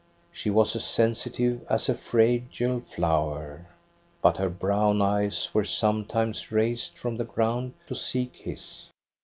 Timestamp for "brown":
4.49-4.99